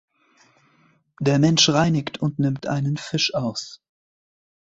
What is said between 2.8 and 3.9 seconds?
Fisch aus.